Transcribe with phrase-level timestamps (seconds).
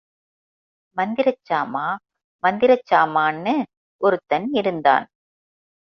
[0.97, 1.85] மந்திரச் சாமா
[2.43, 3.55] மந்திரச் சாமான்னு
[4.01, 5.05] ஒருத்தன் இருந்தான்.